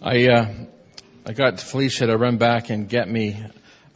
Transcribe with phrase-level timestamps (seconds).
[0.00, 0.54] I, uh,
[1.26, 3.36] I got Felicia to run back and get me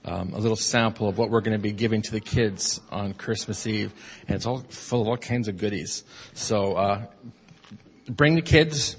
[0.04, 3.14] um, a little sample of what we're going to be giving to the kids on
[3.14, 3.92] Christmas Eve,
[4.26, 6.02] and it's all full of all kinds of goodies.
[6.34, 7.06] So uh,
[8.08, 8.96] bring the kids,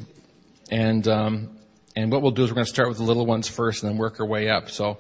[0.71, 1.58] and um,
[1.94, 3.91] and what we'll do is we're going to start with the little ones first, and
[3.91, 4.70] then work our way up.
[4.70, 4.99] So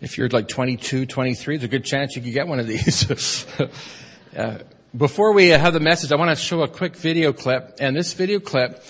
[0.00, 3.46] if you're like 22, 23, there's a good chance you could get one of these.
[4.36, 4.58] uh,
[4.96, 8.12] before we have the message, I want to show a quick video clip, and this
[8.12, 8.82] video clip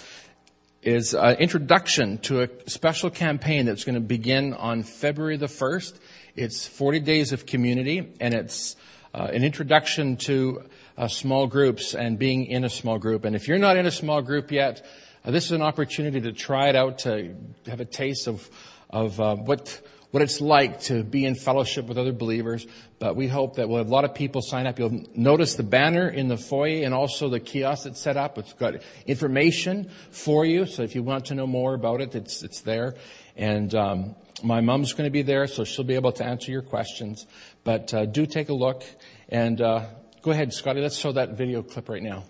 [0.83, 5.99] is an introduction to a special campaign that's going to begin on February the 1st.
[6.37, 8.77] It's 40 days of community, and it's
[9.13, 10.63] uh, an introduction to
[10.97, 13.25] uh, small groups and being in a small group.
[13.25, 14.87] And if you're not in a small group yet,
[15.25, 17.35] uh, this is an opportunity to try it out, to
[17.67, 18.49] have a taste of,
[18.89, 22.67] of uh, what what it's like to be in fellowship with other believers.
[22.99, 24.79] But we hope that we'll have a lot of people sign up.
[24.79, 28.39] You'll notice the banner in the foyer and also the kiosk that's set up.
[28.39, 28.77] It's got
[29.07, 30.67] information for you.
[30.67, 32.95] So if you want to know more about it, it's, it's there.
[33.37, 36.63] And, um, my mom's going to be there, so she'll be able to answer your
[36.63, 37.27] questions.
[37.65, 38.85] But, uh, do take a look
[39.29, 39.87] and, uh,
[40.23, 40.81] go ahead, Scotty.
[40.81, 42.25] Let's show that video clip right now.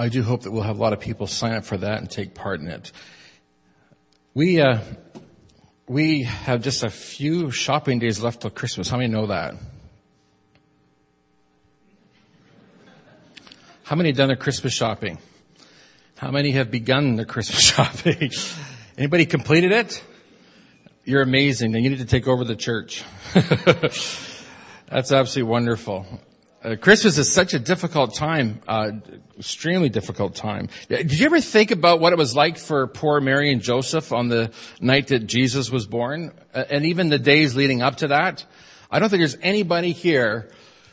[0.00, 2.08] I do hope that we'll have a lot of people sign up for that and
[2.08, 2.92] take part in it.
[4.32, 4.78] We, uh,
[5.88, 8.88] we have just a few shopping days left till Christmas.
[8.88, 9.56] How many know that?
[13.82, 15.18] How many have done their Christmas shopping?
[16.16, 18.30] How many have begun their Christmas shopping?
[18.96, 20.00] Anybody completed it?
[21.04, 21.74] You're amazing.
[21.74, 23.02] And you need to take over the church.
[23.34, 26.06] That's absolutely wonderful.
[26.68, 28.90] Uh, Christmas is such a difficult time, uh,
[29.38, 30.68] extremely difficult time.
[30.88, 34.28] Did you ever think about what it was like for poor Mary and Joseph on
[34.28, 38.44] the night that Jesus was born, uh, and even the days leading up to that?
[38.90, 40.50] I don't think there's anybody here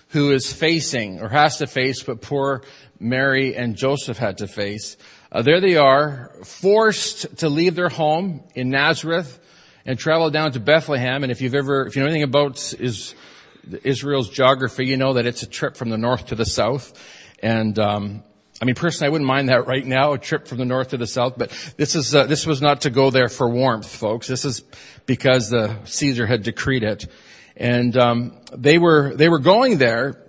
[0.09, 2.63] who is facing or has to face what poor
[2.97, 4.95] Mary and Joseph had to face.
[5.29, 9.41] Uh, there they are, forced to leave their home in Nazareth
[9.85, 11.23] and travel down to Bethlehem.
[11.23, 13.13] And if you've ever, if you know anything about is
[13.83, 16.93] Israel's geography, you know that it's a trip from the north to the south.
[17.41, 18.23] And, um,
[18.61, 20.97] I mean, personally, I wouldn't mind that right now, a trip from the north to
[20.97, 24.27] the south, but this is, uh, this was not to go there for warmth, folks.
[24.27, 24.63] This is
[25.05, 27.07] because the Caesar had decreed it.
[27.57, 30.21] And, um, they were, they were going there,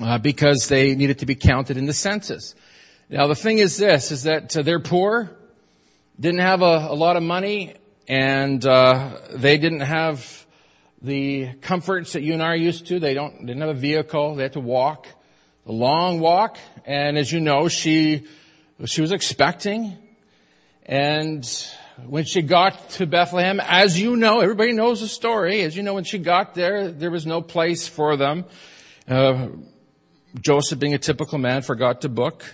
[0.00, 2.54] uh, because they needed to be counted in the census.
[3.08, 5.30] Now, the thing is this, is that uh, they're poor,
[6.18, 7.74] didn't have a, a lot of money,
[8.08, 10.43] and, uh, they didn't have
[11.04, 12.98] the comforts that you and I are used to.
[12.98, 14.36] They don't, didn't have a vehicle.
[14.36, 15.06] They had to walk
[15.66, 16.58] a long walk.
[16.86, 18.26] And as you know, she,
[18.86, 19.96] she was expecting.
[20.86, 21.46] And
[22.06, 25.60] when she got to Bethlehem, as you know, everybody knows the story.
[25.60, 28.46] As you know, when she got there, there was no place for them.
[29.06, 29.48] Uh,
[30.40, 32.44] Joseph, being a typical man, forgot to book.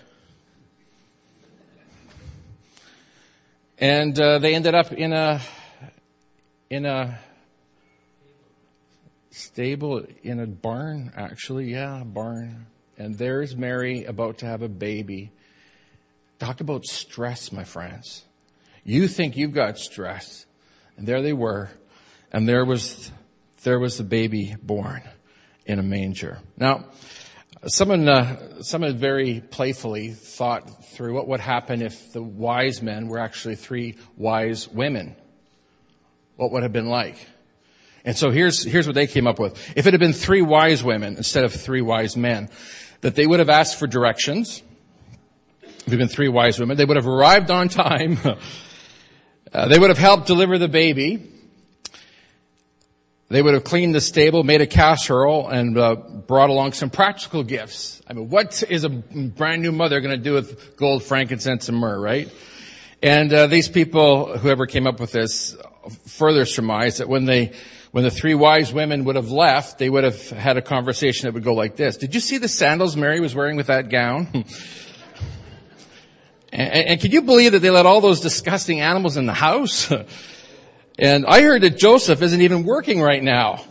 [3.78, 5.40] And uh, they ended up in a
[6.69, 7.19] in a
[9.40, 11.72] stable in a barn, actually.
[11.72, 12.66] Yeah, barn.
[12.96, 15.32] And there's Mary about to have a baby.
[16.38, 18.25] Talk about stress, my friends.
[18.84, 20.46] You think you've got stress.
[20.96, 21.70] And there they were.
[22.32, 23.10] And there was,
[23.62, 25.02] there was the baby born
[25.66, 26.38] in a manger.
[26.56, 26.87] Now,
[27.66, 33.19] Someone, uh, someone very playfully thought through what would happen if the wise men were
[33.19, 35.14] actually three wise women.
[36.37, 37.19] What would have been like?
[38.05, 39.56] And so here's, here's what they came up with.
[39.76, 42.49] If it had been three wise women instead of three wise men,
[43.02, 44.62] that they would have asked for directions.
[45.62, 48.19] If it had been three wise women, they would have arrived on time.
[49.52, 51.31] uh, they would have helped deliver the baby.
[53.29, 57.44] They would have cleaned the stable, made a casserole, and uh, brought along some practical
[57.44, 58.02] gifts.
[58.08, 61.79] I mean, what is a brand new mother going to do with gold, frankincense, and
[61.79, 62.29] myrrh, right?
[63.02, 65.56] And uh, these people, whoever came up with this,
[66.06, 67.52] further surmised that when they,
[67.92, 71.34] when the three wise women would have left, they would have had a conversation that
[71.34, 74.28] would go like this: Did you see the sandals Mary was wearing with that gown?
[76.52, 79.92] and, and can you believe that they let all those disgusting animals in the house?
[81.00, 83.64] And I heard that Joseph isn't even working right now.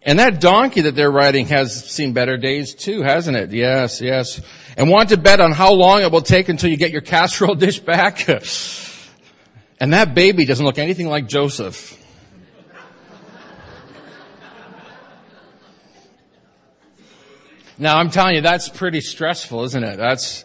[0.00, 3.52] And that donkey that they're riding has seen better days too, hasn't it?
[3.52, 4.40] Yes, yes.
[4.78, 7.54] And want to bet on how long it will take until you get your casserole
[7.56, 8.26] dish back?
[9.78, 11.97] and that baby doesn't look anything like Joseph.
[17.78, 19.96] Now I'm telling you, that's pretty stressful, isn't it?
[19.96, 20.44] That's,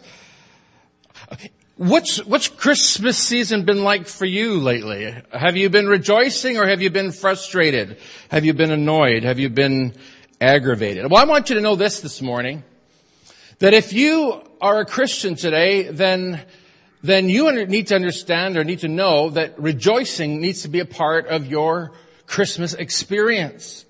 [1.76, 5.12] What's, what's Christmas season been like for you lately?
[5.32, 7.98] Have you been rejoicing or have you been frustrated?
[8.28, 9.24] Have you been annoyed?
[9.24, 9.92] Have you been
[10.40, 11.10] aggravated?
[11.10, 12.62] Well, I want you to know this this morning,
[13.58, 16.42] that if you are a Christian today, then,
[17.02, 20.86] then you need to understand or need to know that rejoicing needs to be a
[20.86, 21.90] part of your
[22.28, 23.84] Christmas experience.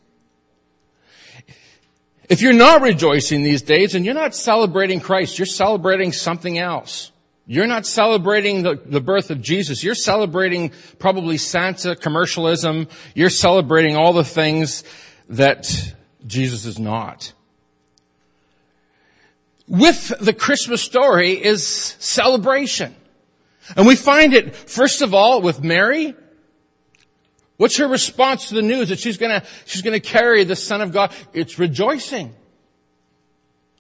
[2.29, 7.13] If you're not rejoicing these days and you're not celebrating Christ, you're celebrating something else.
[7.47, 9.85] You're not celebrating the, the, birth of Jesus.
[9.85, 12.89] You're celebrating probably Santa, commercialism.
[13.15, 14.83] You're celebrating all the things
[15.29, 15.95] that
[16.27, 17.35] Jesus is not.
[19.69, 22.95] With the Christmas story is celebration.
[23.77, 26.15] And we find it, first of all, with Mary.
[27.57, 30.93] What's her response to the news that she's gonna, she's gonna carry the Son of
[30.93, 31.13] God?
[31.33, 32.35] It's rejoicing.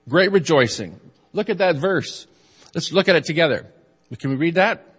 [0.08, 1.00] Great rejoicing.
[1.32, 2.26] Look at that verse.
[2.74, 3.66] Let's look at it together.
[4.18, 4.94] Can we read that?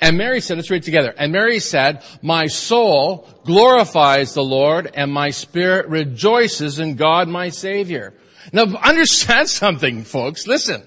[0.00, 1.14] And Mary said, let's read it together.
[1.16, 7.48] And Mary said, my soul glorifies the Lord and my spirit rejoices in God my
[7.48, 8.12] Savior.
[8.52, 10.46] Now understand something, folks.
[10.46, 10.86] Listen.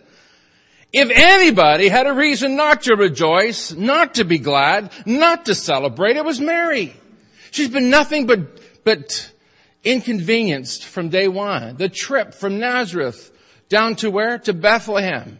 [0.99, 6.17] If anybody had a reason not to rejoice, not to be glad, not to celebrate,
[6.17, 6.95] it was Mary.
[7.51, 9.31] She's been nothing but, but
[9.83, 11.77] inconvenienced from day one.
[11.77, 13.31] The trip from Nazareth
[13.69, 14.39] down to where?
[14.39, 15.37] To Bethlehem.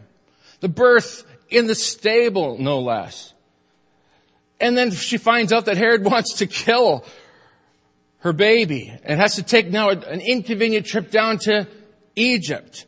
[0.59, 3.33] The birth in the stable, no less.
[4.59, 7.03] And then she finds out that Herod wants to kill
[8.19, 11.67] her baby and has to take now an inconvenient trip down to
[12.15, 12.85] Egypt.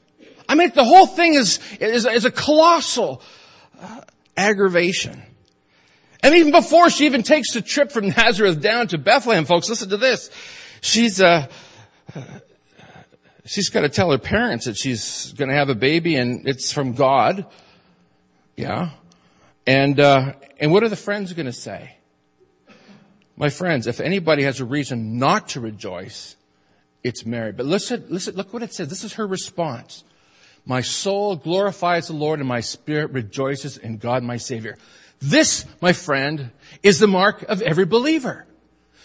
[0.49, 3.21] I mean, the whole thing is, is, is a colossal
[3.79, 4.01] uh,
[4.35, 5.21] aggravation.
[6.23, 9.89] And even before she even takes the trip from Nazareth down to Bethlehem, folks, listen
[9.89, 10.31] to this.
[10.81, 11.45] She's, uh,
[13.45, 16.71] she's got to tell her parents that she's going to have a baby and it's
[16.71, 17.45] from God.
[18.57, 18.89] Yeah.
[19.67, 21.95] And, uh, and what are the friends going to say?
[23.37, 26.35] My friends, if anybody has a reason not to rejoice,
[27.03, 27.51] it's Mary.
[27.51, 28.87] But listen, listen, look what it says.
[28.87, 30.03] This is her response.
[30.69, 34.77] My soul glorifies the Lord and my spirit rejoices in God my Savior.
[35.19, 36.51] This, my friend,
[36.83, 38.45] is the mark of every believer.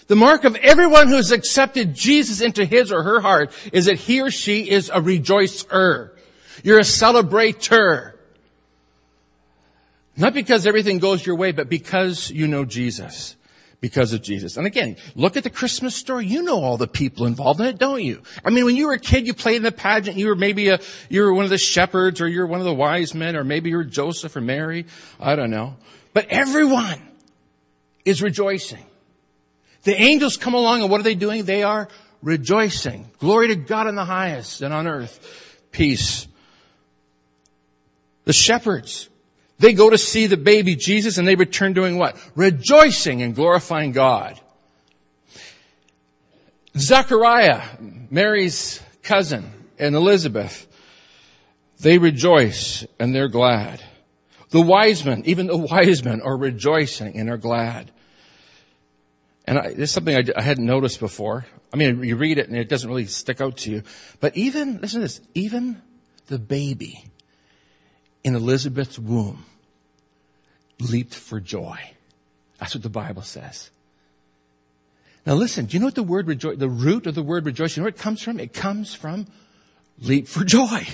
[0.07, 3.97] The mark of everyone who has accepted Jesus into his or her heart is that
[3.97, 6.11] he or she is a rejoicer.
[6.62, 8.12] You're a celebrator.
[10.19, 13.37] Not because everything goes your way, but because you know Jesus.
[13.81, 14.57] Because of Jesus.
[14.57, 16.26] And again, look at the Christmas story.
[16.26, 18.23] You know all the people involved in it, don't you?
[18.45, 20.16] I mean, when you were a kid, you played in the pageant.
[20.16, 22.73] You were maybe a, you were one of the shepherds or you're one of the
[22.73, 24.87] wise men or maybe you're Joseph or Mary.
[25.21, 25.76] I don't know.
[26.14, 27.00] But everyone
[28.04, 28.85] is rejoicing.
[29.83, 31.45] The angels come along and what are they doing?
[31.45, 31.88] They are
[32.23, 33.11] rejoicing.
[33.19, 35.61] Glory to God in the highest and on earth.
[35.71, 36.26] Peace.
[38.25, 39.11] The shepherds,
[39.59, 42.17] they go to see the baby Jesus and they return doing what?
[42.35, 44.41] Rejoicing and glorifying God.
[46.77, 47.63] Zechariah,
[48.11, 50.67] Mary's cousin, and Elizabeth,
[51.81, 53.83] they rejoice and they're glad.
[54.51, 57.91] The wise men, even the wise men are rejoicing and are glad.
[59.47, 61.47] And I, this is something I, I hadn't noticed before.
[61.73, 63.83] I mean, you read it and it doesn't really stick out to you.
[64.21, 65.83] But even, listen to this, even
[66.27, 67.05] the baby
[68.25, 69.45] in Elizabeth's womb
[70.81, 71.78] leaped for joy.
[72.59, 73.71] That's what the Bible says.
[75.26, 77.76] Now listen, do you know what the word rejoice, the root of the word rejoice,
[77.76, 78.40] you know where it comes from?
[78.40, 79.26] It comes from
[80.00, 80.87] leap for joy.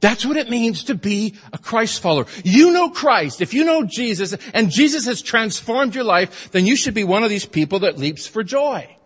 [0.00, 2.26] That's what it means to be a Christ follower.
[2.42, 3.42] You know Christ.
[3.42, 7.22] If you know Jesus and Jesus has transformed your life, then you should be one
[7.22, 8.96] of these people that leaps for joy.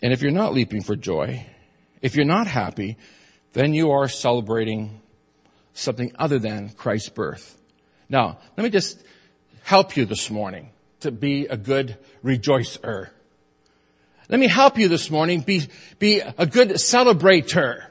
[0.00, 1.44] And if you're not leaping for joy,
[2.04, 2.98] if you're not happy,
[3.54, 5.00] then you are celebrating
[5.72, 7.58] something other than Christ's birth.
[8.10, 9.02] Now, let me just
[9.62, 10.68] help you this morning
[11.00, 13.08] to be a good rejoicer.
[14.28, 15.62] Let me help you this morning be,
[15.98, 17.86] be a good celebrator.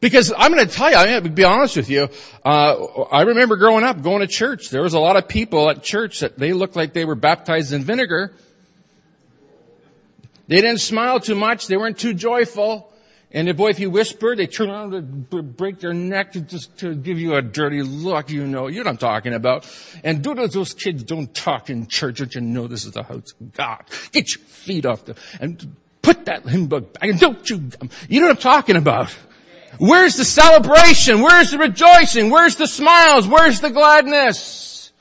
[0.00, 2.08] Because I'm going to tell you, I'm going to be honest with you.
[2.44, 4.70] Uh, I remember growing up, going to church.
[4.70, 7.72] There was a lot of people at church that they looked like they were baptized
[7.72, 8.36] in vinegar.
[10.46, 11.66] They didn't smile too much.
[11.66, 12.92] They weren't too joyful.
[13.34, 16.94] And boy, if you whisper, they turn around and break their neck to just to
[16.94, 18.30] give you a dirty look.
[18.30, 19.68] You know, you know what I'm talking about.
[20.04, 22.18] And do those kids don't talk in church.
[22.18, 23.82] Don't you know this is the house of God?
[24.12, 27.02] Get your feet off the, and put that humbug back.
[27.02, 29.10] And don't you, um, you know what I'm talking about.
[29.78, 31.20] Where's the celebration?
[31.20, 32.30] Where's the rejoicing?
[32.30, 33.26] Where's the smiles?
[33.26, 34.92] Where's the gladness?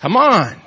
[0.00, 0.60] Come on.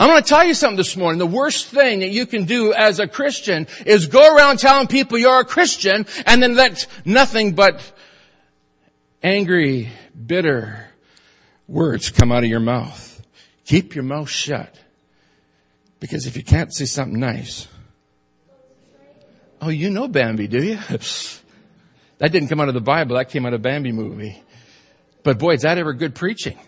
[0.00, 1.18] I'm going to tell you something this morning.
[1.18, 5.18] The worst thing that you can do as a Christian is go around telling people
[5.18, 7.82] you're a Christian and then let nothing but
[9.22, 9.90] angry,
[10.26, 10.88] bitter
[11.68, 13.22] words come out of your mouth.
[13.66, 14.74] Keep your mouth shut.
[16.00, 17.68] Because if you can't say something nice,
[19.60, 20.76] oh, you know Bambi, do you?
[22.18, 23.16] that didn't come out of the Bible.
[23.16, 24.42] That came out of Bambi movie.
[25.22, 26.58] But boy, is that ever good preaching.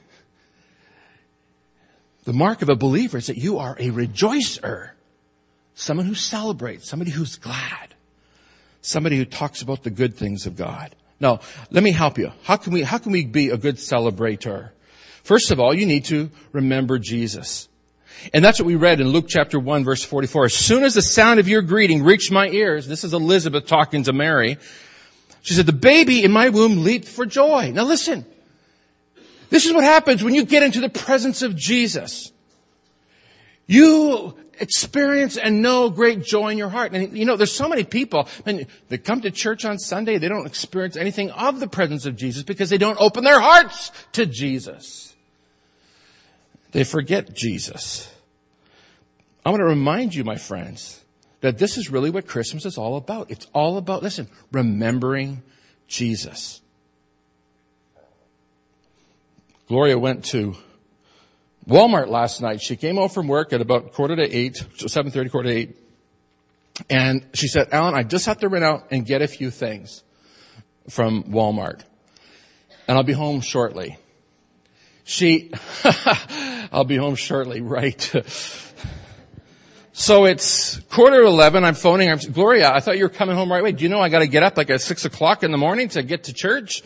[2.25, 4.91] The mark of a believer is that you are a rejoicer.
[5.75, 7.95] Someone who celebrates, somebody who's glad,
[8.81, 10.95] somebody who talks about the good things of God.
[11.19, 12.33] Now, let me help you.
[12.43, 14.71] How can we, how can we be a good celebrator?
[15.23, 17.69] First of all, you need to remember Jesus.
[18.33, 20.47] And that's what we read in Luke chapter 1 verse 44.
[20.47, 24.03] As soon as the sound of your greeting reached my ears, this is Elizabeth talking
[24.05, 24.59] to Mary,
[25.43, 27.73] she said, the baby in my womb leaped for joy.
[27.73, 28.25] Now listen,
[29.53, 32.33] this is what happens when you get into the presence of Jesus.
[33.67, 36.95] You experience and know great joy in your heart.
[36.95, 40.29] And you know, there's so many people and they come to church on Sunday, they
[40.29, 44.25] don't experience anything of the presence of Jesus because they don't open their hearts to
[44.25, 45.15] Jesus.
[46.71, 48.11] They forget Jesus.
[49.45, 51.05] I want to remind you, my friends,
[51.43, 53.31] that this is really what Christmas is all about.
[53.31, 55.43] It's all about, listen, remembering
[55.89, 56.63] Jesus.
[59.73, 60.55] Gloria went to
[61.67, 62.61] Walmart last night.
[62.61, 65.79] She came home from work at about quarter to eight, so 7.30, quarter to eight.
[66.91, 70.03] And she said, Alan, I just have to run out and get a few things
[70.91, 71.81] from Walmart.
[72.87, 73.97] And I'll be home shortly.
[75.05, 75.51] She,
[76.71, 77.99] I'll be home shortly, right.
[79.95, 81.65] so it's quarter to 11.
[81.65, 82.11] I'm phoning.
[82.11, 83.73] I'm, Gloria, I thought you were coming home right away.
[83.73, 85.89] Do you know I got to get up like at six o'clock in the morning
[85.89, 86.83] to get to church?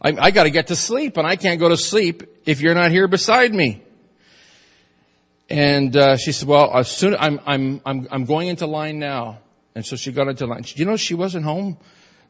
[0.00, 2.74] I, I got to get to sleep, and I can't go to sleep if you're
[2.74, 3.82] not here beside me.
[5.50, 9.40] And uh, she said, "Well, as soon I'm I'm I'm I'm going into line now."
[9.74, 10.64] And so she got into line.
[10.74, 11.76] You know, she wasn't home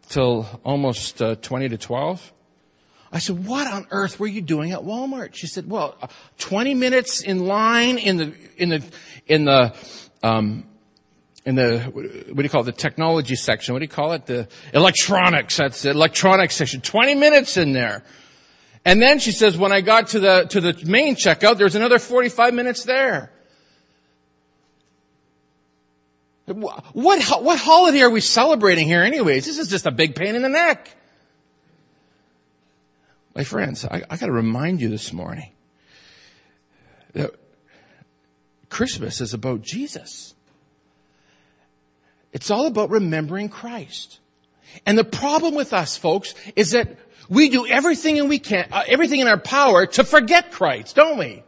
[0.08, 2.32] till almost uh, twenty to twelve.
[3.12, 6.74] I said, "What on earth were you doing at Walmart?" She said, "Well, uh, twenty
[6.74, 8.82] minutes in line in the in the
[9.26, 9.74] in the
[10.22, 10.64] um,
[11.44, 14.26] in the, what do you call it, the technology section, what do you call it?
[14.26, 16.80] The electronics, that's the electronics section.
[16.80, 18.04] 20 minutes in there.
[18.84, 21.98] And then she says, when I got to the, to the main checkout, there's another
[21.98, 23.32] 45 minutes there.
[26.46, 29.46] What, what holiday are we celebrating here anyways?
[29.46, 30.96] This is just a big pain in the neck.
[33.34, 35.52] My friends, I, I gotta remind you this morning
[37.14, 37.30] that
[38.68, 40.34] Christmas is about Jesus.
[42.32, 44.18] It's all about remembering Christ.
[44.86, 46.96] And the problem with us, folks, is that
[47.28, 51.18] we do everything and we can, uh, everything in our power to forget Christ, don't
[51.18, 51.42] we?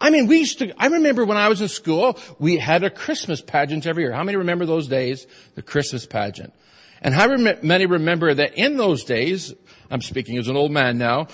[0.00, 2.90] I mean, we used to, I remember when I was in school, we had a
[2.90, 4.12] Christmas pageant every year.
[4.12, 5.26] How many remember those days?
[5.56, 6.54] The Christmas pageant.
[7.02, 9.54] And how many remember that in those days,
[9.90, 11.28] I'm speaking as an old man now,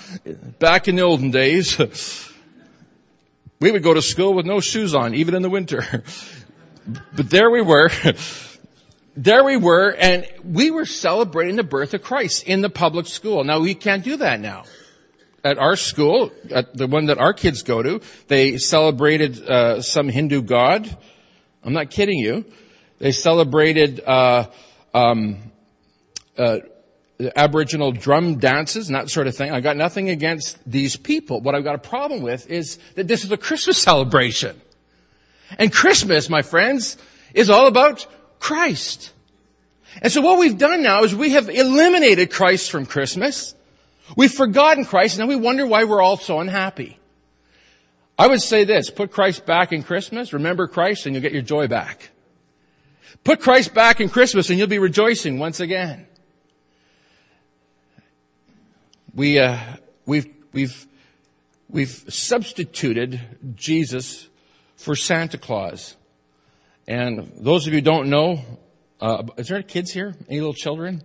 [0.59, 1.77] back in the olden days,
[3.59, 6.03] we would go to school with no shoes on, even in the winter.
[6.87, 7.89] But there we were.
[9.17, 13.43] there we were, and we were celebrating the birth of Christ in the public school.
[13.43, 14.63] Now we can't do that now.
[15.43, 20.09] At our school, at the one that our kids go to, they celebrated uh, some
[20.09, 20.97] Hindu god.
[21.63, 22.45] I'm not kidding you.
[22.99, 24.47] They celebrated uh,
[24.93, 25.37] um,
[26.37, 26.59] uh,
[27.35, 29.51] Aboriginal drum dances and that sort of thing.
[29.51, 31.41] I got nothing against these people.
[31.41, 34.59] What I've got a problem with is that this is a Christmas celebration.
[35.57, 36.97] And Christmas, my friends,
[37.33, 38.05] is all about
[38.39, 39.13] Christ.
[40.01, 43.55] And so what we've done now is we have eliminated Christ from Christmas.
[44.15, 46.99] We've forgotten Christ and now we wonder why we're all so unhappy.
[48.17, 51.41] I would say this, put Christ back in Christmas, remember Christ and you'll get your
[51.41, 52.09] joy back.
[53.23, 56.07] Put Christ back in Christmas and you'll be rejoicing once again.
[59.13, 59.57] We, uh,
[60.05, 60.87] we've, we've,
[61.69, 63.19] we've substituted
[63.55, 64.29] Jesus
[64.77, 65.95] for Santa Claus.
[66.87, 68.41] And those of you who don't know,
[69.01, 70.15] uh, is there any kids here?
[70.29, 71.03] Any little children?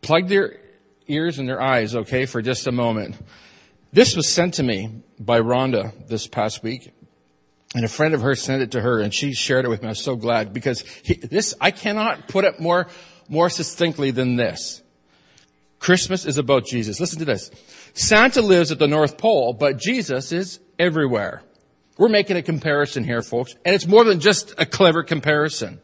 [0.00, 0.58] Plug their
[1.06, 3.16] ears and their eyes, okay, for just a moment.
[3.92, 6.92] This was sent to me by Rhonda this past week.
[7.74, 9.88] And a friend of hers sent it to her and she shared it with me.
[9.88, 12.88] I was so glad because he, this, I cannot put it more,
[13.28, 14.82] more succinctly than this.
[15.78, 17.00] Christmas is about Jesus.
[17.00, 17.50] Listen to this.
[17.92, 21.42] Santa lives at the North Pole, but Jesus is everywhere.
[21.98, 25.80] We're making a comparison here, folks, and it's more than just a clever comparison.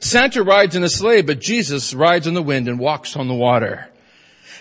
[0.00, 3.34] Santa rides in a sleigh, but Jesus rides on the wind and walks on the
[3.34, 3.88] water.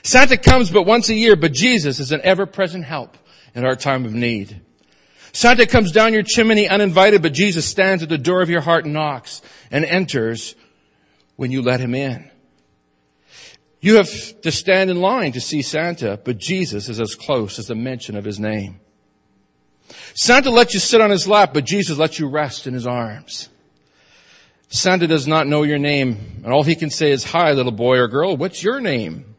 [0.03, 3.17] Santa comes but once a year, but Jesus is an ever-present help
[3.53, 4.62] in our time of need.
[5.34, 8.86] Santa comes down your chimney uninvited, but Jesus stands at the door of your heart
[8.86, 10.56] and knocks and enters
[11.36, 12.32] when you let him in.
[13.79, 17.67] You have to stand in line to see Santa, but Jesus is as close as
[17.67, 18.79] the mention of his name.
[20.15, 23.50] Santa lets you sit on his lap, but Jesus lets you rest in his arms.
[24.70, 27.98] Santa does not know your name, and all he can say is, hi, little boy
[27.98, 29.36] or girl, what's your name?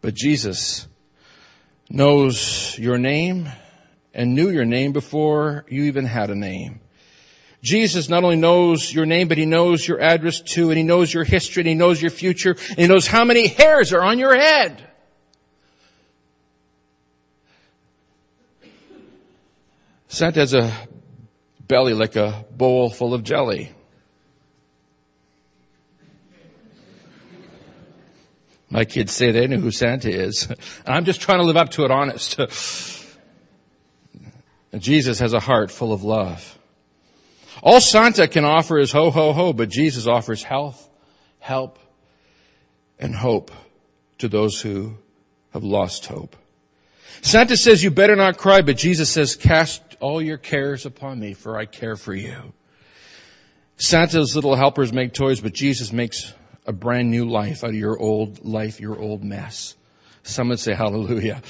[0.00, 0.88] But Jesus
[1.88, 3.48] knows your name
[4.12, 6.80] and knew your name before you even had a name.
[7.62, 11.12] Jesus not only knows your name, but he knows your address too, and he knows
[11.12, 14.18] your history, and he knows your future, and he knows how many hairs are on
[14.18, 14.87] your head.
[20.08, 20.72] Santa has a
[21.60, 23.72] belly like a bowl full of jelly.
[28.70, 30.48] My kids say they know who Santa is.
[30.48, 32.38] And I'm just trying to live up to it honest.
[34.78, 36.58] Jesus has a heart full of love.
[37.62, 40.88] All Santa can offer is ho, ho, ho, but Jesus offers health,
[41.38, 41.78] help,
[42.98, 43.50] and hope
[44.18, 44.96] to those who
[45.52, 46.36] have lost hope.
[47.22, 51.34] Santa says you better not cry, but Jesus says cast all your cares upon me
[51.34, 52.52] for I care for you.
[53.76, 56.32] Santa's little helpers make toys, but Jesus makes
[56.66, 59.74] a brand new life out of your old life, your old mess.
[60.22, 61.42] Some would say hallelujah.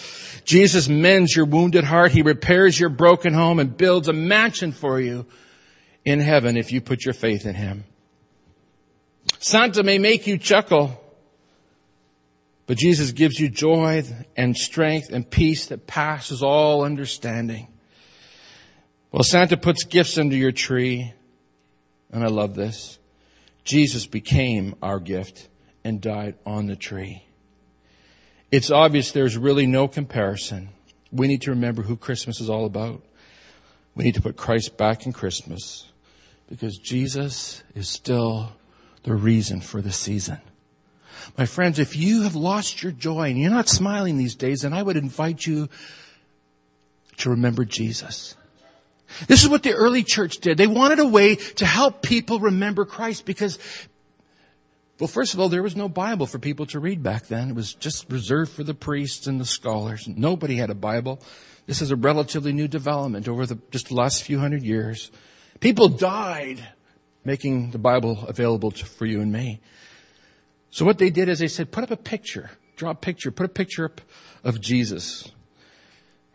[0.45, 2.13] Jesus mends your wounded heart.
[2.13, 5.27] He repairs your broken home and builds a mansion for you
[6.05, 7.85] in heaven if you put your faith in Him.
[9.41, 11.03] Santa may make you chuckle,
[12.69, 14.05] but Jesus gives you joy
[14.37, 17.69] and strength and peace that passes all understanding.
[19.11, 21.15] Well, Santa puts gifts under your tree,
[22.13, 22.99] and I love this.
[23.65, 25.49] Jesus became our gift
[25.83, 27.25] and died on the tree.
[28.53, 30.69] It's obvious there's really no comparison.
[31.11, 33.03] We need to remember who Christmas is all about.
[33.95, 35.91] We need to put Christ back in Christmas
[36.51, 38.53] because Jesus is still
[39.05, 40.43] the reason for the season.
[41.37, 44.73] My friends, if you have lost your joy and you're not smiling these days, then
[44.73, 45.69] I would invite you
[47.19, 48.35] to remember Jesus.
[49.27, 50.59] This is what the early church did.
[50.59, 53.59] They wanted a way to help people remember Christ because,
[55.01, 57.51] well, first of all, there was no Bible for people to read back then.
[57.51, 60.07] It was just reserved for the priests and the scholars.
[60.07, 61.21] Nobody had a Bible.
[61.67, 65.11] This is a relatively new development over the, just the last few hundred years.
[65.61, 66.67] People died
[67.25, 69.61] making the Bible available to, for you and me.
[70.79, 73.47] So what they did is they said, put up a picture, draw a picture, put
[73.47, 74.01] a picture up
[74.45, 75.29] of Jesus.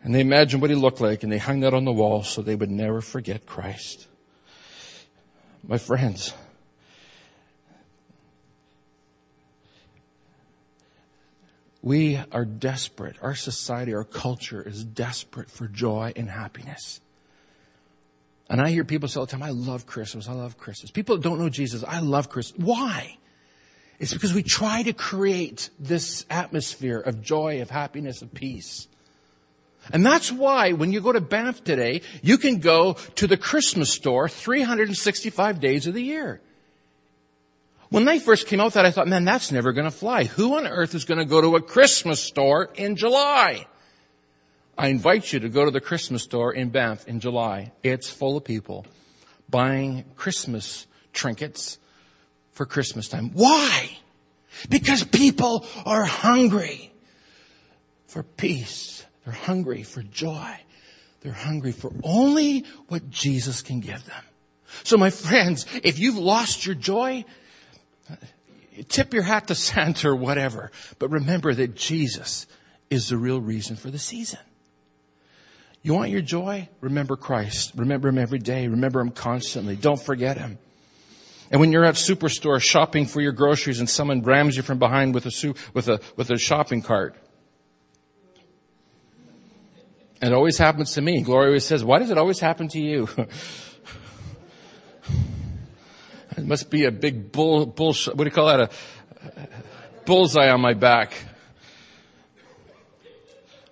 [0.02, 2.42] And they imagined what he looked like and they hung that on the wall so
[2.42, 4.06] they would never forget Christ.
[5.66, 6.34] My friends,
[11.80, 13.16] we are desperate.
[13.22, 17.00] Our society, our culture is desperate for joy and happiness.
[18.50, 20.90] And I hear people say all the time, I love Christmas, I love Christmas.
[20.90, 22.62] People don't know Jesus, I love Christmas.
[22.62, 23.16] Why?
[23.98, 28.88] It's because we try to create this atmosphere of joy, of happiness, of peace.
[29.92, 33.92] And that's why when you go to Banff today, you can go to the Christmas
[33.92, 36.40] store 365 days of the year.
[37.90, 40.24] When they first came out with that, I thought, man, that's never going to fly.
[40.24, 43.66] Who on earth is going to go to a Christmas store in July?
[44.76, 47.72] I invite you to go to the Christmas store in Banff in July.
[47.82, 48.86] It's full of people
[49.48, 51.78] buying Christmas trinkets
[52.54, 53.30] for Christmas time.
[53.34, 53.98] Why?
[54.68, 56.92] Because people are hungry
[58.06, 59.04] for peace.
[59.24, 60.56] They're hungry for joy.
[61.20, 64.22] They're hungry for only what Jesus can give them.
[64.82, 67.24] So my friends, if you've lost your joy,
[68.88, 72.46] tip your hat to Santa or whatever, but remember that Jesus
[72.90, 74.40] is the real reason for the season.
[75.82, 76.68] You want your joy?
[76.80, 77.72] Remember Christ.
[77.76, 78.68] Remember Him every day.
[78.68, 79.76] Remember Him constantly.
[79.76, 80.58] Don't forget Him.
[81.50, 85.14] And when you're at superstore shopping for your groceries and someone rams you from behind
[85.14, 87.16] with a, with a, with a shopping cart,
[90.24, 91.20] And it always happens to me.
[91.20, 93.06] Gloria always says, why does it always happen to you?
[96.34, 98.60] it must be a big bull, bull, what do you call that?
[98.60, 98.70] A,
[99.22, 99.48] a
[100.06, 101.12] bullseye on my back.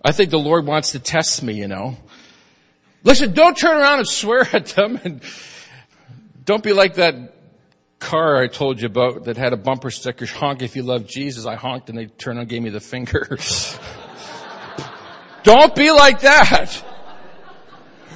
[0.04, 1.96] I think the Lord wants to test me, you know.
[3.02, 5.22] Listen, don't turn around and swear at them and
[6.44, 7.31] don't be like that
[8.02, 11.46] car I told you about that had a bumper sticker, honk if you love Jesus.
[11.46, 13.38] I honked and they turned and gave me the finger.
[15.44, 16.84] don't be like that.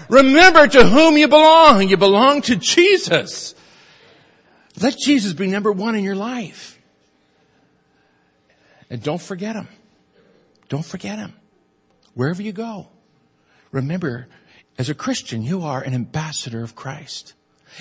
[0.08, 1.88] Remember to whom you belong.
[1.88, 3.54] You belong to Jesus.
[4.80, 6.78] Let Jesus be number one in your life.
[8.90, 9.68] And don't forget him.
[10.68, 11.32] Don't forget him
[12.14, 12.88] wherever you go.
[13.70, 14.26] Remember,
[14.78, 17.34] as a Christian, you are an ambassador of Christ.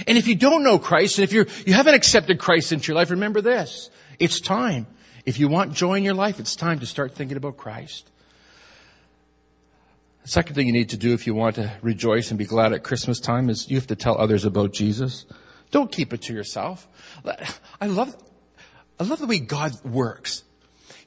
[0.07, 2.95] And if you don't know Christ, and if you're, you haven't accepted Christ into your
[2.95, 3.89] life, remember this.
[4.19, 4.87] It's time.
[5.25, 8.11] If you want joy in your life, it's time to start thinking about Christ.
[10.23, 12.73] The second thing you need to do if you want to rejoice and be glad
[12.73, 15.25] at Christmas time is you have to tell others about Jesus.
[15.71, 16.87] Don't keep it to yourself.
[17.79, 18.15] I love,
[18.99, 20.43] I love the way God works.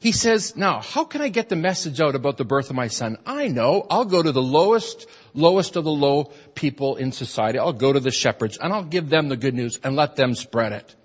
[0.01, 2.87] He says, now, how can I get the message out about the birth of my
[2.87, 3.17] son?
[3.25, 3.85] I know.
[3.89, 7.59] I'll go to the lowest, lowest of the low people in society.
[7.59, 10.35] I'll go to the shepherds and I'll give them the good news and let them
[10.35, 10.95] spread it.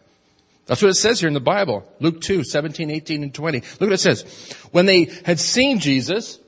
[0.66, 1.86] That's what it says here in the Bible.
[1.98, 3.58] Luke 2, 17, 18, and 20.
[3.60, 4.22] Look what it says.
[4.70, 6.38] When they had seen Jesus,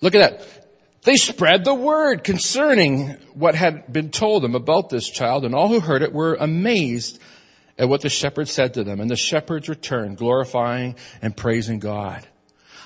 [0.00, 0.64] look at that.
[1.02, 5.68] They spread the word concerning what had been told them about this child, and all
[5.68, 7.20] who heard it were amazed
[7.78, 9.00] at what the shepherds said to them.
[9.00, 12.26] And the shepherds returned, glorifying and praising God.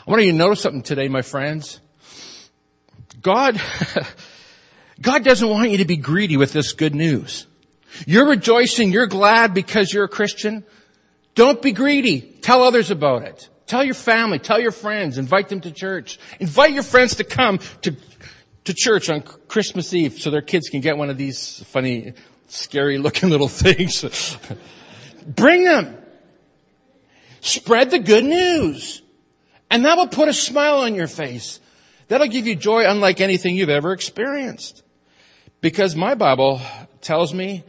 [0.06, 1.80] I want you to notice something today, my friends.
[3.20, 3.60] God,
[5.00, 7.46] God doesn't want you to be greedy with this good news.
[8.06, 10.64] You're rejoicing, you're glad because you're a Christian.
[11.34, 12.20] Don't be greedy.
[12.20, 13.48] Tell others about it.
[13.66, 16.18] Tell your family, tell your friends, invite them to church.
[16.40, 17.94] Invite your friends to come to,
[18.64, 22.14] to church on Christmas Eve so their kids can get one of these funny,
[22.46, 24.04] scary looking little things.
[25.28, 25.96] Bring them.
[27.40, 29.02] Spread the good news.
[29.70, 31.60] And that will put a smile on your face.
[32.08, 34.82] That'll give you joy unlike anything you've ever experienced.
[35.60, 36.60] Because my Bible
[37.02, 37.64] tells me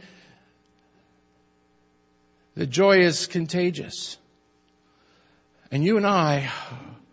[2.54, 4.16] that joy is contagious.
[5.70, 6.50] And you and I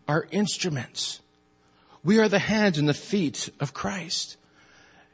[0.08, 1.20] are instruments.
[2.04, 4.38] We are the hands and the feet of Christ.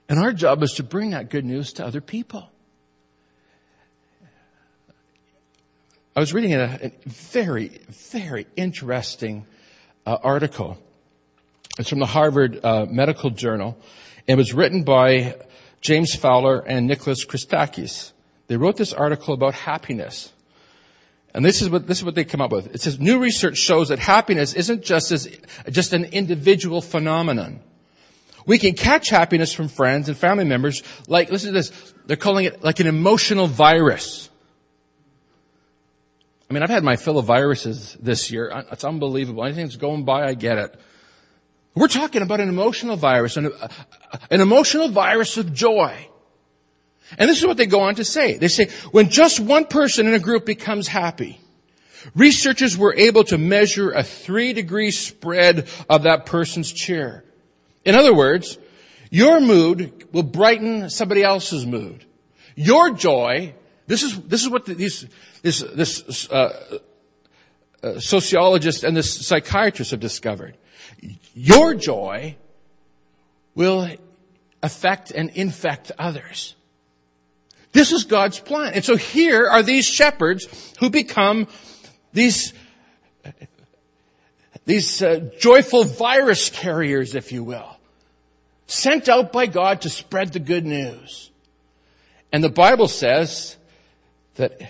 [0.07, 2.52] And our job is to bring that good news to other people.
[6.15, 9.47] I was reading a, a very, very interesting
[10.05, 10.77] uh, article.
[11.79, 13.75] It's from the Harvard uh, Medical Journal.
[14.27, 15.35] It was written by
[15.81, 18.11] James Fowler and Nicholas Christakis.
[18.45, 20.31] They wrote this article about happiness.
[21.33, 22.75] And this is what, this is what they come up with.
[22.75, 25.35] It says, new research shows that happiness isn't just as,
[25.71, 27.59] just an individual phenomenon.
[28.45, 31.71] We can catch happiness from friends and family members like, listen to this,
[32.05, 34.29] they're calling it like an emotional virus.
[36.49, 38.51] I mean, I've had my fill of viruses this year.
[38.71, 39.43] It's unbelievable.
[39.43, 40.79] Anything that's going by, I get it.
[41.75, 43.51] We're talking about an emotional virus, an,
[44.29, 46.07] an emotional virus of joy.
[47.17, 48.37] And this is what they go on to say.
[48.37, 51.39] They say, when just one person in a group becomes happy,
[52.15, 57.23] researchers were able to measure a three degree spread of that person's cheer.
[57.85, 58.57] In other words,
[59.09, 62.05] your mood will brighten somebody else's mood.
[62.55, 63.55] Your joy,
[63.87, 65.07] this is, this is what the, these,
[65.41, 66.79] this, this uh,
[67.81, 70.55] uh, sociologist and this psychiatrist have discovered.
[71.33, 72.37] Your joy
[73.55, 73.89] will
[74.61, 76.55] affect and infect others.
[77.73, 78.73] This is God's plan.
[78.73, 80.47] And so here are these shepherds
[80.79, 81.47] who become
[82.13, 82.53] these,
[84.65, 87.77] these uh, joyful virus carriers, if you will,
[88.67, 91.31] sent out by God to spread the good news.
[92.31, 93.57] And the Bible says
[94.35, 94.61] that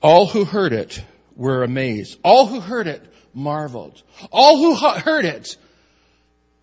[0.00, 1.02] all who heard it
[1.36, 2.18] were amazed.
[2.22, 4.02] All who heard it marveled.
[4.30, 5.56] All who heard it,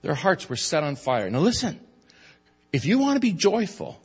[0.01, 1.29] their hearts were set on fire.
[1.29, 1.79] Now listen,
[2.71, 3.99] if you want to be joyful,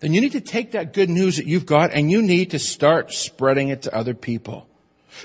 [0.00, 2.58] then you need to take that good news that you've got and you need to
[2.58, 4.68] start spreading it to other people.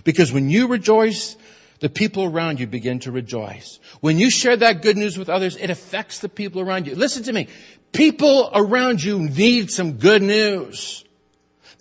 [0.03, 1.36] Because when you rejoice,
[1.79, 3.79] the people around you begin to rejoice.
[3.99, 6.95] When you share that good news with others, it affects the people around you.
[6.95, 7.47] Listen to me.
[7.91, 11.03] People around you need some good news.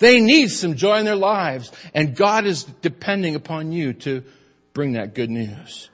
[0.03, 4.25] They need some joy in their lives, and God is depending upon you to
[4.73, 5.91] bring that good news.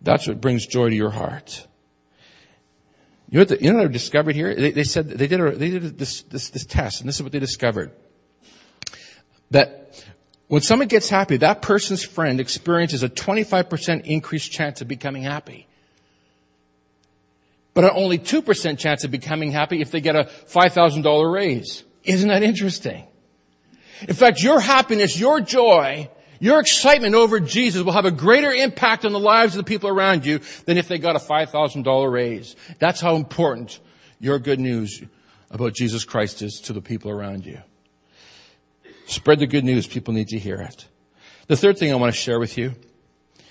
[0.00, 1.66] That's what brings joy to your heart.
[3.28, 4.54] You know what, the, you know what I discovered here?
[4.54, 7.24] They, they said they did, a, they did this, this, this test, and this is
[7.24, 7.90] what they discovered.
[9.50, 10.00] That
[10.46, 15.66] when someone gets happy, that person's friend experiences a 25% increased chance of becoming happy.
[17.74, 21.82] But an only 2% chance of becoming happy if they get a $5,000 raise.
[22.04, 23.06] Isn't that interesting?
[24.08, 26.10] In fact, your happiness, your joy,
[26.40, 29.88] your excitement over Jesus will have a greater impact on the lives of the people
[29.88, 32.56] around you than if they got a $5,000 raise.
[32.80, 33.78] That's how important
[34.18, 35.02] your good news
[35.50, 37.60] about Jesus Christ is to the people around you.
[39.06, 39.86] Spread the good news.
[39.86, 40.86] People need to hear it.
[41.46, 42.74] The third thing I want to share with you,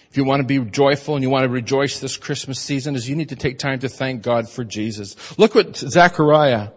[0.10, 3.08] if you want to be joyful and you want to rejoice this Christmas season, is
[3.08, 5.16] you need to take time to thank God for Jesus.
[5.38, 6.72] Look what Zechariah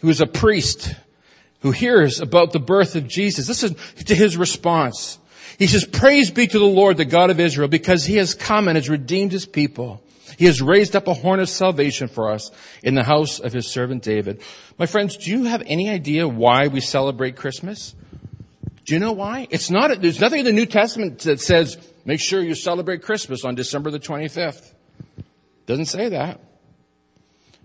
[0.00, 0.94] who is a priest,
[1.60, 3.46] who hears about the birth of Jesus.
[3.46, 3.74] This is
[4.06, 5.18] to his response.
[5.58, 8.68] He says, praise be to the Lord, the God of Israel, because he has come
[8.68, 10.02] and has redeemed his people.
[10.38, 12.52] He has raised up a horn of salvation for us
[12.84, 14.40] in the house of his servant David.
[14.78, 17.96] My friends, do you have any idea why we celebrate Christmas?
[18.84, 19.48] Do you know why?
[19.50, 23.44] It's not, there's nothing in the New Testament that says, make sure you celebrate Christmas
[23.44, 24.72] on December the 25th.
[25.66, 26.40] Doesn't say that.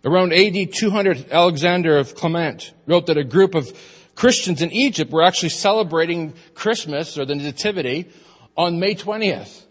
[0.06, 3.72] Around AD 200, Alexander of Clement wrote that a group of
[4.16, 8.10] Christians in Egypt were actually celebrating Christmas or the Nativity
[8.58, 9.64] on May 20th.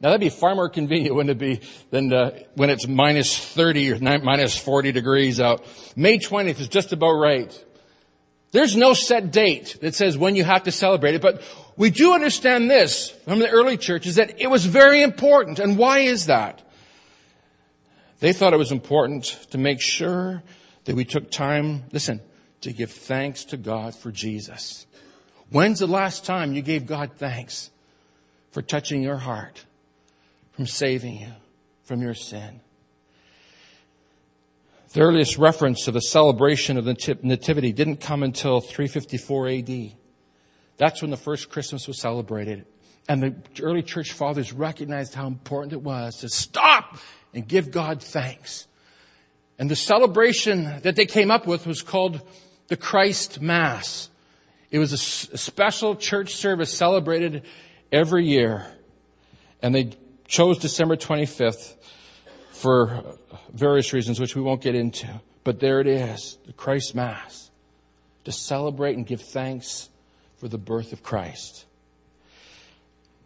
[0.00, 3.92] Now that'd be far more convenient, wouldn't it be, than uh, when it's minus 30
[3.92, 5.64] or minus 40 degrees out.
[5.96, 7.64] May 20th is just about right.
[8.50, 11.42] There's no set date that says when you have to celebrate it, but
[11.78, 15.58] we do understand this from the early churches that it was very important.
[15.58, 16.62] And why is that?
[18.22, 20.44] They thought it was important to make sure
[20.84, 22.20] that we took time, listen,
[22.60, 24.86] to give thanks to God for Jesus.
[25.50, 27.72] When's the last time you gave God thanks
[28.52, 29.64] for touching your heart,
[30.52, 31.32] from saving you
[31.82, 32.60] from your sin?
[34.92, 39.92] The earliest reference to the celebration of the Nativity didn't come until 354 AD.
[40.76, 42.66] That's when the first Christmas was celebrated.
[43.08, 46.98] And the early church fathers recognized how important it was to stop
[47.34, 48.66] and give God thanks.
[49.58, 52.20] And the celebration that they came up with was called
[52.68, 54.08] the Christ Mass.
[54.70, 57.44] It was a, special church service celebrated
[57.92, 58.66] every year.
[59.60, 59.92] And they
[60.26, 61.74] chose December 25th
[62.52, 63.04] for
[63.52, 65.08] various reasons, which we won't get into.
[65.44, 67.50] But there it is, the Christ Mass,
[68.24, 69.90] to celebrate and give thanks
[70.36, 71.66] for the birth of Christ.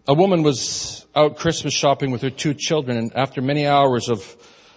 [0.09, 4.37] A woman was out Christmas shopping with her two children and after many hours of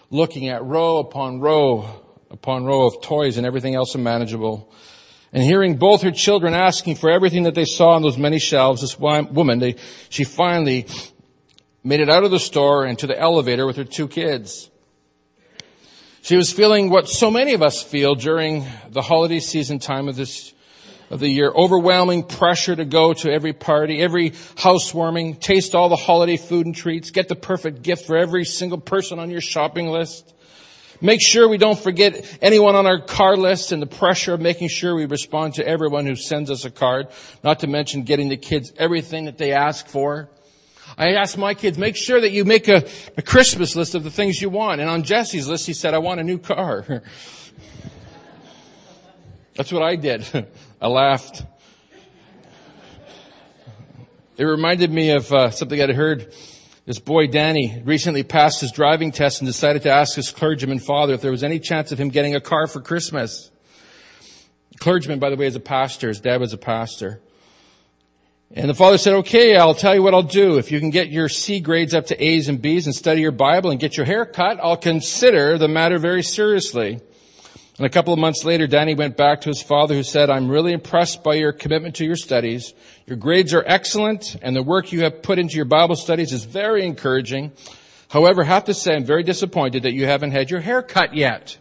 [0.10, 1.88] looking at row upon row
[2.32, 4.72] upon row of toys and everything else unmanageable
[5.32, 8.82] and hearing both her children asking for everything that they saw on those many shelves,
[8.82, 9.76] this woman, they,
[10.10, 10.88] she finally
[11.84, 14.70] made it out of the store and to the elevator with her two kids.
[16.22, 20.16] She was feeling what so many of us feel during the holiday season time of
[20.16, 20.54] this
[21.10, 21.52] of the year.
[21.54, 26.76] Overwhelming pressure to go to every party, every housewarming, taste all the holiday food and
[26.76, 30.34] treats, get the perfect gift for every single person on your shopping list.
[31.02, 34.68] Make sure we don't forget anyone on our card list and the pressure of making
[34.68, 37.08] sure we respond to everyone who sends us a card,
[37.42, 40.30] not to mention getting the kids everything that they ask for.
[40.98, 44.12] I asked my kids, make sure that you make a, a Christmas list of the
[44.12, 44.82] things you want.
[44.82, 46.86] And on Jesse's list, he said, I want a new car.
[49.56, 50.26] That's what I did.
[50.82, 51.44] I laughed.
[54.38, 56.34] It reminded me of uh, something I'd heard.
[56.86, 61.14] This boy Danny recently passed his driving test and decided to ask his clergyman father
[61.14, 63.52] if there was any chance of him getting a car for Christmas.
[64.78, 66.08] Clergyman, by the way, is a pastor.
[66.08, 67.20] His dad was a pastor.
[68.56, 70.58] And the father said, okay, I'll tell you what I'll do.
[70.58, 73.34] If you can get your C grades up to A's and B's and study your
[73.34, 77.02] Bible and get your hair cut, I'll consider the matter very seriously.
[77.80, 80.50] And a couple of months later, Danny went back to his father who said, I'm
[80.50, 82.74] really impressed by your commitment to your studies.
[83.08, 86.44] Your grades are excellent and the work you have put into your Bible studies is
[86.44, 87.54] very encouraging.
[88.10, 91.16] However, I have to say I'm very disappointed that you haven't had your hair cut
[91.16, 91.58] yet.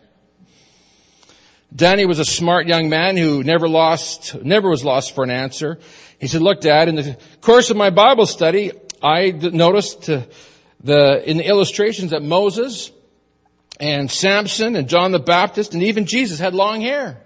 [1.72, 5.78] Danny was a smart young man who never lost, never was lost for an answer.
[6.18, 10.22] He said, look dad, in the course of my Bible study, I noticed uh,
[10.82, 12.90] the, in the illustrations that Moses
[13.80, 17.20] and Samson and John the Baptist and even Jesus had long hair.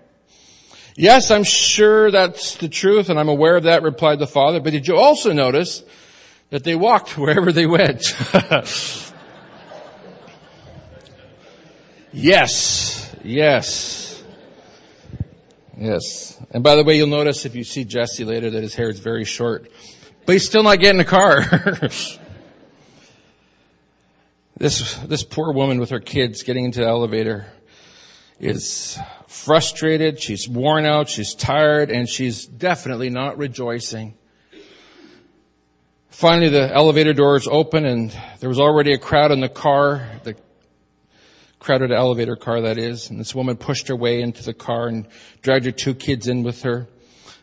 [0.95, 4.61] Yes, I'm sure that's the truth and I'm aware of that, replied the father.
[4.61, 5.83] But did you also notice
[6.51, 8.05] that they walked wherever they went?
[12.13, 14.23] yes, yes,
[15.79, 16.39] yes.
[16.51, 19.01] And by the way, you'll notice if you see Jesse later that his hair is
[19.01, 19.71] very short,
[20.27, 21.43] but he's still not getting a car.
[24.63, 27.47] this, this poor woman with her kids getting into the elevator
[28.39, 28.97] is
[29.27, 34.15] frustrated, she's worn out, she's tired, and she's definitely not rejoicing.
[36.11, 40.37] Finally, the elevator doors open and there was already a crowd in the car, the
[41.59, 45.09] crowded elevator car that is, and this woman pushed her way into the car and
[45.41, 46.87] dragged her two kids in with her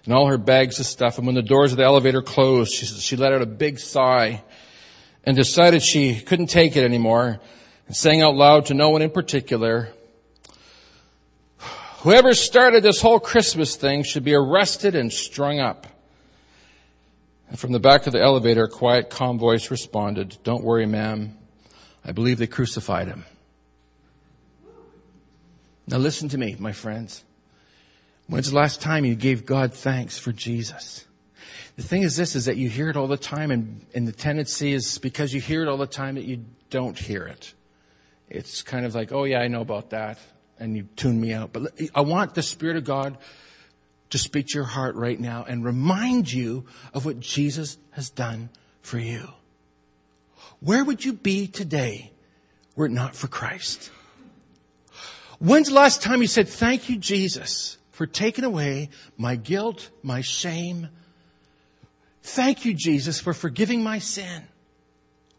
[0.05, 1.17] and all her bags of stuff.
[1.17, 4.41] And when the doors of the elevator closed, she, she let out a big sigh
[5.23, 7.39] and decided she couldn't take it anymore
[7.87, 9.89] and sang out loud to no one in particular,
[12.01, 15.85] Whoever started this whole Christmas thing should be arrested and strung up.
[17.49, 21.37] And from the back of the elevator, a quiet, calm voice responded, Don't worry, ma'am.
[22.05, 23.25] I believe they crucified him.
[25.87, 27.25] Now listen to me, my friends.
[28.27, 31.03] When's the last time you gave God thanks for Jesus?
[31.79, 34.11] The thing is this, is that you hear it all the time and, and the
[34.11, 37.53] tendency is because you hear it all the time that you don't hear it.
[38.27, 40.19] It's kind of like, oh yeah, I know about that
[40.59, 41.53] and you tune me out.
[41.53, 43.17] But I want the Spirit of God
[44.09, 48.49] to speak to your heart right now and remind you of what Jesus has done
[48.81, 49.29] for you.
[50.59, 52.11] Where would you be today
[52.75, 53.89] were it not for Christ?
[55.39, 60.19] When's the last time you said, thank you, Jesus, for taking away my guilt, my
[60.19, 60.89] shame?
[62.29, 64.43] Thank you, Jesus, for forgiving my sin.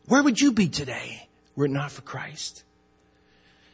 [0.07, 2.65] Where would you be today were it not for Christ?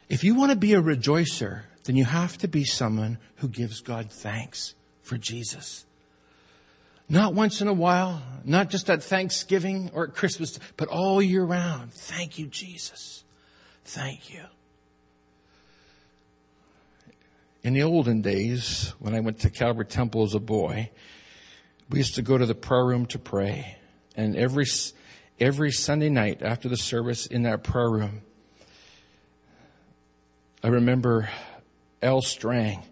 [0.07, 3.81] If you want to be a rejoicer, then you have to be someone who gives
[3.81, 5.85] God thanks for Jesus.
[7.09, 11.43] Not once in a while, not just at Thanksgiving or at Christmas, but all year
[11.43, 11.93] round.
[11.93, 13.23] Thank you, Jesus.
[13.83, 14.43] Thank you.
[17.63, 20.91] In the olden days, when I went to Calvary Temple as a boy,
[21.89, 23.77] we used to go to the prayer room to pray.
[24.15, 24.65] And every,
[25.39, 28.21] every Sunday night after the service in that prayer room,
[30.63, 31.29] I remember
[32.01, 32.21] L.
[32.21, 32.83] Strang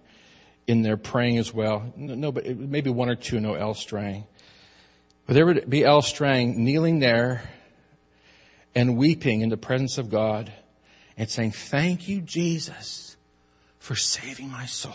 [0.67, 1.91] in there praying as well.
[1.95, 3.73] No, but maybe one or two know L.
[3.73, 4.25] Strang.
[5.25, 6.01] But there would be L.
[6.01, 7.49] Strang kneeling there
[8.73, 10.51] and weeping in the presence of God
[11.17, 13.17] and saying, Thank you, Jesus,
[13.79, 14.93] for saving my soul.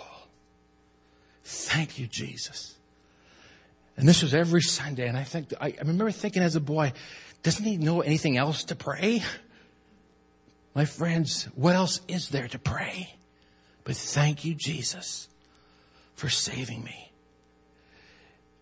[1.45, 2.77] Thank you, Jesus.
[4.01, 5.09] And this was every Sunday.
[5.09, 6.95] And I think, I remember thinking as a boy,
[7.43, 9.23] doesn't he know anything else to pray?
[10.75, 13.15] My friends, what else is there to pray?
[13.85, 15.29] But thank you, Jesus,
[16.15, 17.13] for saving me.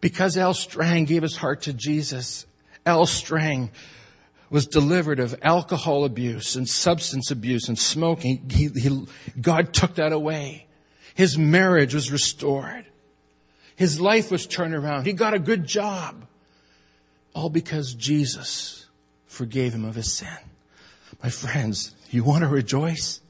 [0.00, 0.54] Because L.
[0.54, 2.44] Strang gave his heart to Jesus,
[2.84, 3.06] L.
[3.06, 3.70] Strang
[4.50, 8.50] was delivered of alcohol abuse and substance abuse and smoking.
[8.50, 9.06] He, he,
[9.40, 10.66] God took that away.
[11.14, 12.86] His marriage was restored.
[13.78, 15.06] His life was turned around.
[15.06, 16.26] He got a good job.
[17.32, 18.86] All because Jesus
[19.28, 20.36] forgave him of his sin.
[21.22, 23.20] My friends, you want to rejoice?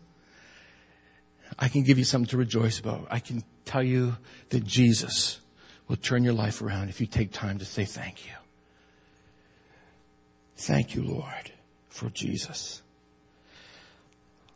[1.59, 3.09] I can give you something to rejoice about.
[3.11, 4.17] I can tell you
[4.49, 5.39] that Jesus
[5.87, 8.33] will turn your life around if you take time to say thank you.
[10.57, 11.53] Thank you, Lord,
[11.91, 12.81] for Jesus.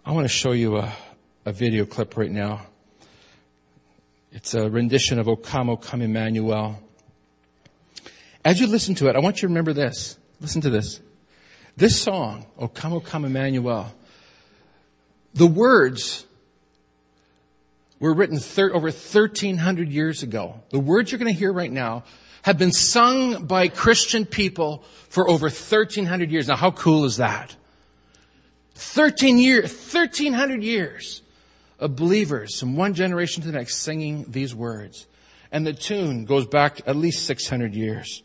[0.07, 0.90] I want to show you a,
[1.44, 2.62] a video clip right now.
[4.35, 6.81] It's a rendition of O Come, O Come Emmanuel.
[8.45, 10.16] As you listen to it, I want you to remember this.
[10.40, 11.01] Listen to this.
[11.77, 13.95] This song, O Come, O Come Emmanuel,
[15.35, 16.25] the words
[18.01, 20.62] were written thir- over 1300 years ago.
[20.71, 22.05] The words you're going to hear right now
[22.42, 26.49] have been sung by Christian people for over 1300 years.
[26.49, 27.55] Now, how cool is that?
[28.75, 31.21] 13 years, 1300 years
[31.83, 35.07] of believers from one generation to the next singing these words.
[35.51, 38.23] And the tune goes back at least 600 years.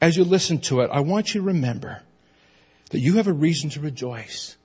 [0.00, 2.02] As you listen to it, I want you to remember
[2.90, 4.56] that you have a reason to rejoice.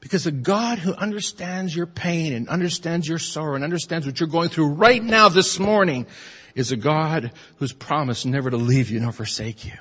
[0.00, 4.28] Because a God who understands your pain and understands your sorrow and understands what you're
[4.28, 6.06] going through right now this morning
[6.54, 9.72] is a God who's promised never to leave you nor forsake you.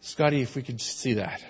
[0.00, 1.42] Scotty, if we could see that.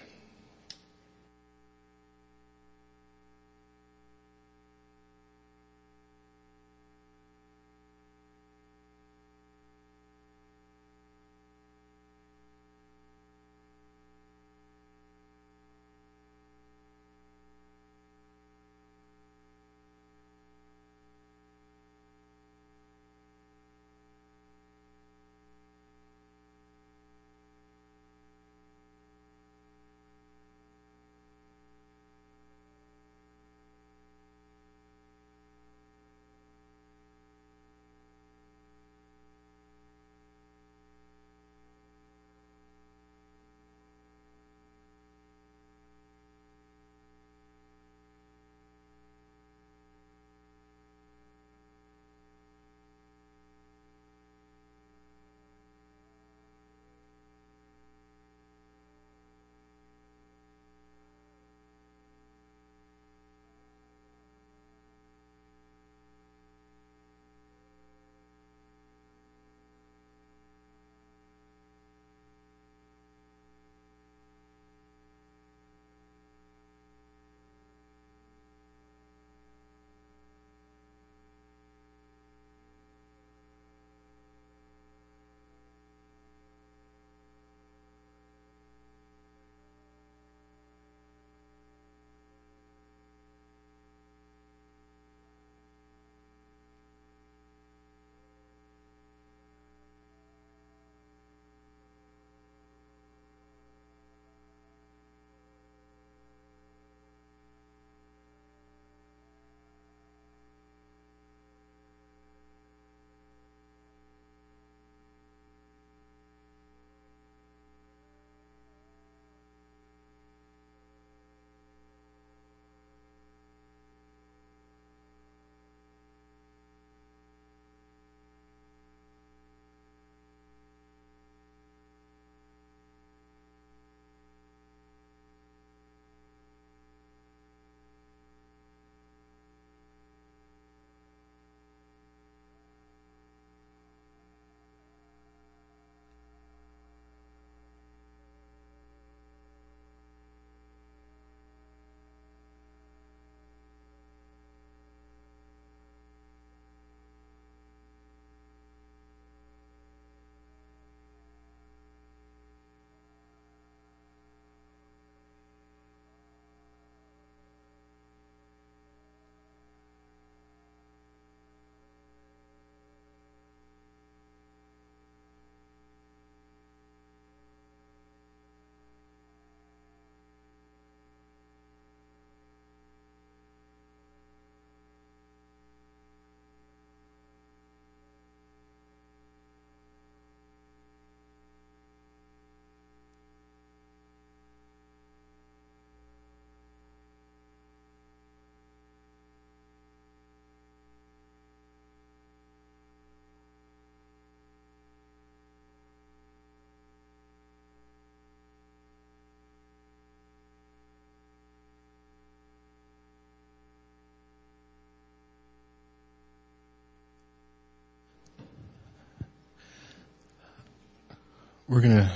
[221.73, 222.11] We're going to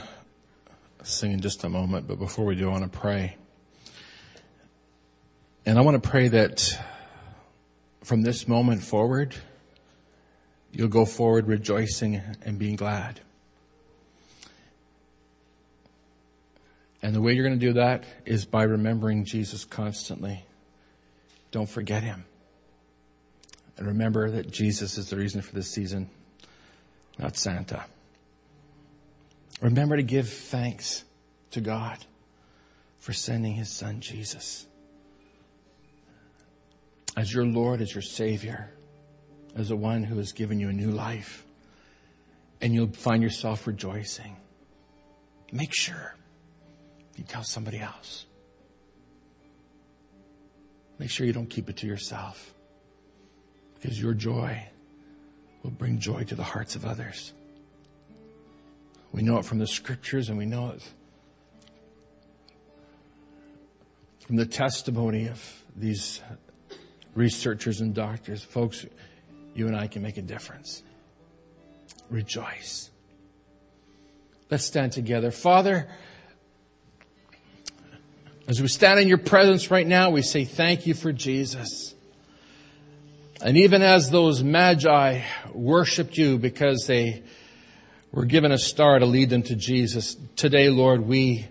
[1.03, 3.39] sing in just a moment, but before we do, I want to pray.
[5.65, 6.79] And I want to pray that
[8.05, 9.35] from this moment forward,
[10.73, 13.23] you'll go forward rejoicing and being glad.
[17.01, 20.45] And the way you're going to do that is by remembering Jesus constantly.
[21.51, 22.27] Don't forget him.
[23.79, 26.11] And remember that Jesus is the reason for this season,
[27.19, 27.87] not Santa.
[29.61, 31.05] Remember to give thanks
[31.53, 31.99] to God
[32.99, 34.67] for sending his son Jesus
[37.17, 38.71] as your Lord, as your Savior,
[39.55, 41.45] as the one who has given you a new life.
[42.61, 44.37] And you'll find yourself rejoicing.
[45.53, 46.15] Make sure
[47.17, 48.27] you tell somebody else.
[50.99, 52.55] Make sure you don't keep it to yourself
[53.75, 54.67] because your joy
[55.63, 57.33] will bring joy to the hearts of others.
[59.13, 60.83] We know it from the scriptures and we know it
[64.27, 66.21] from the testimony of these
[67.15, 68.43] researchers and doctors.
[68.43, 68.85] Folks,
[69.55, 70.83] you and I can make a difference.
[72.11, 72.91] Rejoice.
[74.51, 75.31] Let's stand together.
[75.31, 75.89] Father,
[78.49, 81.95] as we stand in your presence right now, we say thank you for Jesus.
[83.41, 87.23] And even as those magi worshiped you because they
[88.17, 91.47] were given a star to lead them to Jesus, today, Lord, we,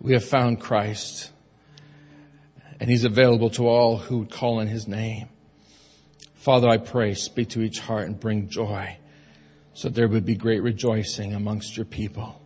[0.00, 1.30] we have found Christ.
[2.80, 5.28] And he's available to all who would call on his name.
[6.34, 8.98] Father, I pray, speak to each heart and bring joy
[9.72, 12.42] so there would be great rejoicing amongst your people,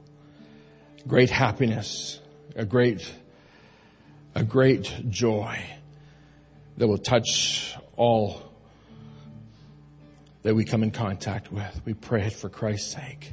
[1.07, 2.20] great happiness,
[2.55, 3.11] a great
[4.34, 5.59] a great joy
[6.76, 8.42] that will touch all
[10.42, 11.80] that we come in contact with.
[11.86, 13.32] We pray it for Christ's sake.